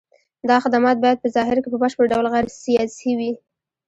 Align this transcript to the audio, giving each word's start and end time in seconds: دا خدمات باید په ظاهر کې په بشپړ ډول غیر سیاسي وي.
دا 0.49 0.55
خدمات 0.63 0.97
باید 1.03 1.21
په 1.23 1.27
ظاهر 1.35 1.57
کې 1.61 1.69
په 1.71 1.77
بشپړ 1.83 2.05
ډول 2.13 2.25
غیر 2.33 2.47
سیاسي 2.63 3.11
وي. 3.19 3.31